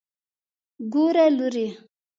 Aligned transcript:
ګوره 0.93 1.25
لورې. 1.37 1.67